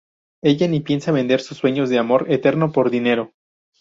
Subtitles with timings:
[0.41, 3.33] Ella ni piensa vender sus sueños de amor eterno por dinero.